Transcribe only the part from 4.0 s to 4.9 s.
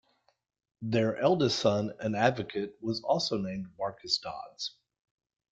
Dods.